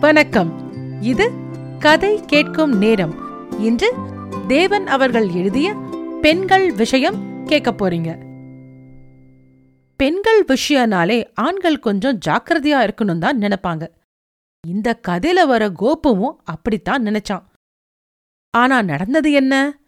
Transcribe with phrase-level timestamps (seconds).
[0.00, 0.72] வணக்கம்.
[1.02, 1.30] இது
[1.78, 3.14] கதை கேட்கும் நேரம்.
[3.58, 3.92] இன்று
[4.48, 5.74] தேவன் அவர்கள் எழுதிய
[6.22, 8.10] பெண்கள் விஷயம் கேட்க போறீங்க.
[9.96, 13.90] பெண்கள் விஷயனாலே ஆண்கள் கொஞ்சம் ஜாக்கிரதையா இருக்கணும் தான் நினைப்பாங்க.
[14.66, 17.44] இந்த கதையில வர கோபுவும் அப்படித்தான் நினைச்சான்.
[18.50, 19.78] ஆனா நடந்தது என்ன?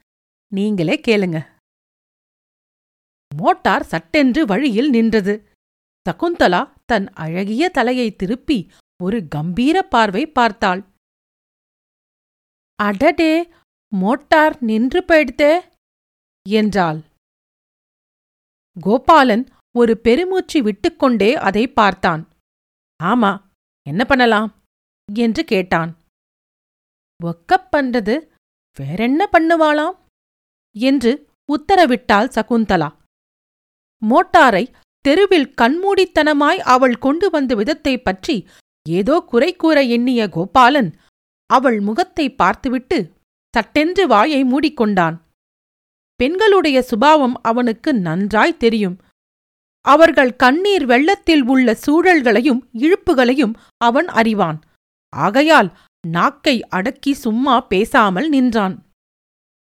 [0.53, 1.47] நீங்களே கேளுங்க.
[3.37, 5.49] மோட்டார் சட்டென்று வழியில் நின்றது.
[6.09, 8.71] சகுந்தலா தன் அழகிய தலையை திருப்பி
[9.03, 10.85] ஒரு கம்பீர பார்வை பார்த்தாள்.
[12.77, 13.53] அடடே
[13.95, 15.75] மோட்டார் நின்று போயிடுதே
[16.49, 17.03] என்றாள்.
[18.81, 19.47] கோபாலன்
[19.79, 22.29] ஒரு பெருமூச்சு விட்டுக்கொண்டே அதை பார்த்தான்.
[23.05, 23.43] ஆமா
[23.89, 24.63] என்ன பண்ணலாம்?
[25.15, 25.97] என்று கேட்டான்.
[27.25, 28.35] ஒக்கப் பண்றது
[28.81, 29.99] வேறென்ன பண்ணுவாளாம்?
[30.79, 32.97] என்று உத்தரவிட்டாள் சகுந்தலா.
[34.03, 38.49] மோட்டாரை தெருவில் கண்மூடித்தனமாய் அவள் கொண்டு வந்த விதத்தைப் பற்றி
[38.97, 40.91] ஏதோ குறை கூற எண்ணிய கோபாலன்
[41.51, 42.99] அவள் முகத்தை பார்த்துவிட்டு
[43.55, 45.17] சட்டென்று வாயை மூடிக்கொண்டான்.
[46.21, 48.97] பெண்களுடைய சுபாவம் அவனுக்கு நன்றாய் தெரியும்.
[49.85, 54.59] அவர்கள் கண்ணீர் வெள்ளத்தில் உள்ள சூழல்களையும் இழுப்புகளையும் அவன் அறிவான்.
[55.13, 55.71] ஆகையால்
[56.05, 58.75] நாக்கை அடக்கி சும்மா பேசாமல் நின்றான்.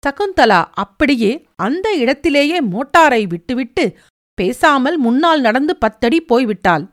[0.03, 3.85] சகுந்தலா அப்படியே அந்த இடத்திலேயே மோட்டாரை விட்டுவிட்டு
[4.39, 6.85] பேசாமல் முன்னால் நடந்து பத்தடி போய்விட்டாள்.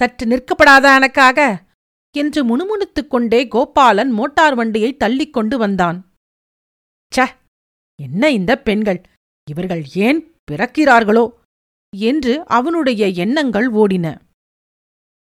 [0.00, 1.64] சற்று நிற்கப்படாத எனக்காக?
[2.16, 6.12] என்று முணுமுணுத்துக் கொண்டே கோபாலன் மோட்டார் வண்டியை தள்ளிக் கொண்டு வந்தான்.
[7.16, 7.30] ச
[8.02, 9.02] என்ன இந்த பெண்கள்?
[9.50, 11.32] இவர்கள் ஏன் பிறக்கிறார்களோ?
[11.96, 14.18] என்று அவனுடைய எண்ணங்கள் ஓடின.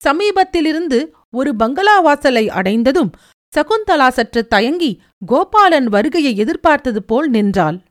[0.05, 3.11] சமீபத்திலிருந்து ஒரு பங்களா வாசலை அடைந்ததும்
[3.55, 7.81] சகுந்தலா சற்று தயங்கி கோபாலன் வருகையை எதிர்பார்த்தது போல் நின்றாள்.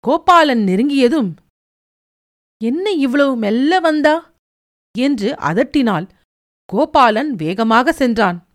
[0.00, 1.34] கோபாலன் நெருங்கியதும்
[2.64, 4.31] என்ன இவ்வளவு மெல்ல வந்தா?
[4.98, 6.08] என்று அதட்டினாள்.
[6.72, 8.48] கோபாலன் வேகமாக சென்றான்.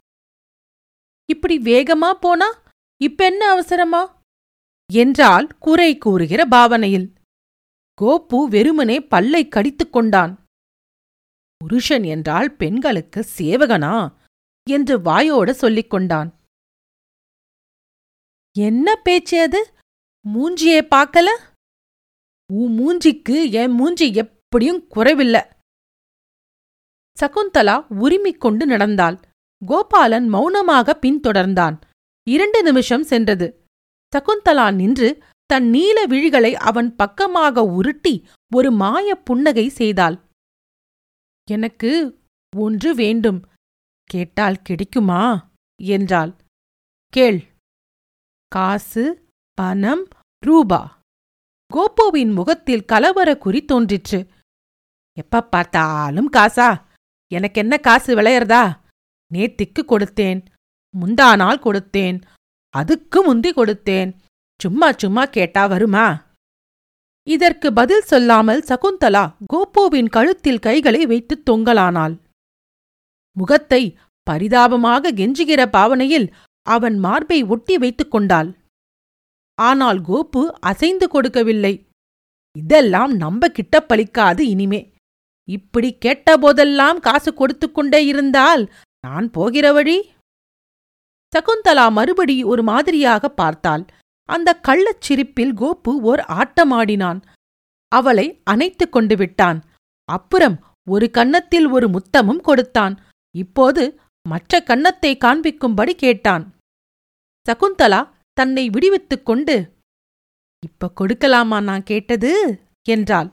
[1.29, 2.61] இப்படி வேகமா போனா
[3.01, 4.21] இப்ப என்ன அவசரமா?
[4.93, 7.13] என்றால் குறை கூறுகிற பாவனையில்.
[7.93, 10.43] கோப்பு வெறுமனே பல்லை கடித்துக் கொண்டான்.
[11.57, 14.15] புருஷன் என்றால் பெண்களுக்கு சேவகனா?
[14.69, 16.39] என்று வாயோட சொல்லிக் கொண்டான்.
[18.57, 19.73] என்ன பேச்சு அது?
[20.33, 21.55] மூஞ்சியே பார்க்கல?
[22.53, 25.56] உன் மூஞ்சிக்கு என் மூஞ்சி எப்படியும் குறைவில்ல.
[27.19, 29.19] சகுந்தலா உரிமிக் கொண்டு நடந்தாள்.
[29.65, 31.79] கோபாலன் மௌனமாக பின்தொடர்ந்தான்.
[32.29, 33.63] இரண்டு நிமிஷம் சென்றது.
[34.15, 40.19] சகுந்தலா நின்று தன் நீல விழிகளை அவன் பக்கமாக உருட்டி ஒரு மாயப் புன்னகை செய்தாள்.
[41.51, 42.19] எனக்கு
[42.55, 43.45] ஒன்று வேண்டும்.
[44.03, 45.49] கேட்டால் கிடைக்குமா?
[45.83, 46.35] என்றாள்.
[47.13, 47.45] கேள்.
[48.47, 50.07] காசு பணம்
[50.45, 50.99] ரூபா.
[51.73, 54.27] கோபுவின் முகத்தில் கலவர குறி தோன்றிற்று.
[55.17, 56.86] எப்ப பார்த்தாலும் காசா?
[57.31, 58.63] எனக்கென்ன காசு விளையறதா?
[59.33, 60.39] நேத்திக்கு கொடுத்தேன்
[60.93, 62.17] முந்தா நாள் கொடுத்தேன்
[62.73, 64.11] அதுக்கு முந்தி கொடுத்தேன்.
[64.61, 66.07] சும்மா சும்மா கேட்டா வருமா?
[67.27, 72.15] இதற்கு பதில் சொல்லாமல் சகுந்தலா கோபுவின் கழுத்தில் கைகளை வைத்துத் தொங்கலானாள்.
[73.37, 73.81] முகத்தை
[74.27, 76.27] பரிதாபமாக கெஞ்சுகிற பாவனையில்
[76.67, 78.49] அவன் மார்பை ஒட்டி வைத்துக் கொண்டாள்.
[79.57, 81.73] ஆனால் கோபு அசைந்து கொடுக்கவில்லை.
[82.55, 84.81] இதெல்லாம் நம்ப கிட்ட பலிக்காது இனிமே.
[85.49, 88.63] இப்படி கேட்டபோதெல்லாம் காசு கொடுத்து கொண்டே இருந்தால்
[89.07, 89.97] நான் போகிற வழி?
[91.33, 93.85] சகுந்தலா மறுபடி ஒரு மாதிரியாக பார்த்தாள்.
[94.29, 97.21] அந்த கள்ளச் சிரிப்பில் கோபு ஓர் ஆட்டமாடினான்.
[97.91, 99.59] அவளை அணைத்துக் கொண்டு விட்டான்.
[100.09, 100.57] அப்புறம்
[100.89, 102.95] ஒரு கன்னத்தில் ஒரு முத்தமும் கொடுத்தான்.
[103.35, 103.83] இப்போது
[104.29, 106.45] மற்ற கன்னத்தை காண்பிக்கும்படி கேட்டான்.
[107.45, 108.01] சகுந்தலா
[108.33, 109.55] தன்னை விடுவித்துக் கொண்டு
[110.65, 112.31] இப்ப கொடுக்கலாமா நான் கேட்டது?
[112.89, 113.29] என்றாள்.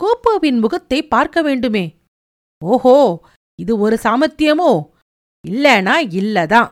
[0.00, 1.84] கோப்போவின் முகத்தை பார்க்க வேண்டுமே.
[2.62, 2.96] ஓஹோ
[3.58, 4.70] இது ஒரு சாமர்த்தியமோ?
[5.48, 6.70] இல்லனா இல்லதான்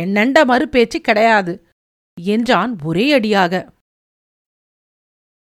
[0.00, 1.52] என்னண்ட மறுபேச்சு கிடையாது
[2.20, 3.54] என்றான் ஒரே அடியாக.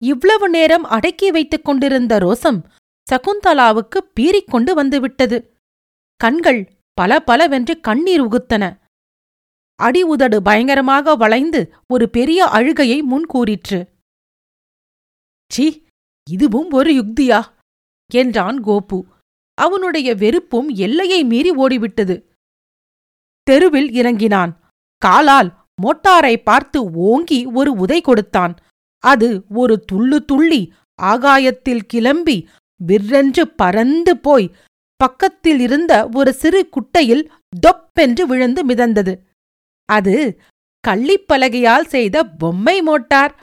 [0.03, 2.59] இவ்வளவு நேரம் அடக்கி வைத்துக் கொண்டிருந்த ரோசம்
[3.07, 5.39] சகுந்தலாவுக்கு பீறிக்கொண்டு வந்துவிட்டது.
[6.21, 6.61] கண்கள்
[6.95, 8.65] பல பலவென்று கண்ணீர் உகுத்தன.
[9.81, 13.81] அடி உதடு பயங்கரமாக வளைந்து ஒரு பெரிய அழுகையை முன்கூறிற்று
[15.51, 15.67] சி
[16.31, 17.41] இதுவும் ஒரு யுக்தியா?
[18.11, 18.99] என்றான் கோபு.
[19.59, 22.17] அவனுடைய வெறுப்பும் எல்லையை மீறி ஓடிவிட்டது.
[23.47, 24.53] தெருவில் இறங்கினான்.
[25.03, 25.51] காலால்
[25.83, 28.55] மோட்டாரை பார்த்து ஓங்கி ஒரு உதை கொடுத்தான்.
[29.05, 32.49] அது ஒரு துள்ளு துள்ளி ஆகாயத்தில் கிளம்பி
[32.81, 34.55] விற்றென்று பறந்து போய்
[34.97, 37.25] பக்கத்தில் இருந்த ஒரு சிறு குட்டையில்
[37.61, 39.15] தொப்பென்று விழுந்து மிதந்தது.
[39.89, 40.15] அது
[40.89, 43.35] கள்ளிப்பலகையால் செய்த பொம்மை மோட்டார்.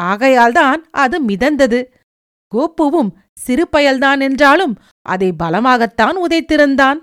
[0.00, 1.80] ஆகையால்தான் அது மிதந்தது.
[2.54, 6.98] கோப்புவும் சிறு பயல்தான் என்றாலும் அதை பலமாகத்தான் உதைத்திருந்தான்.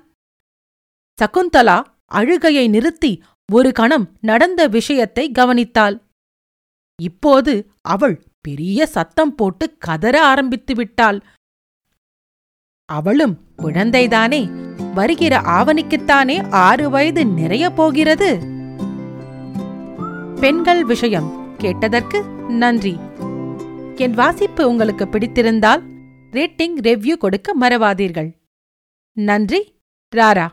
[1.18, 5.96] சகுந்தலா அழுகையை நிறுத்தி ஒரு கணம் நடந்த விஷயத்தை கவனித்தாள்.
[7.02, 11.20] இப்போது அவள் பெரிய சத்தம் போட்டு கதற ஆரம்பித்து விட்டாள்.
[12.90, 14.42] அவளும் குழந்தைதானே
[14.94, 18.40] வருகிற ஆவணிக்குத்தானே ஆறு வயது நிறைய போகிறது?
[20.40, 22.98] பெண்கள் விஷயம் கேட்டதற்கு நன்றி.
[24.04, 25.82] என் வாசிப்பு உங்களுக்கு பிடித்திருந்தால்
[26.32, 28.30] ரேட்டிங் ரெவ்யூ கொடுக்க மறவாதீர்கள்.
[29.18, 29.60] நன்றி
[30.14, 30.48] ராரா.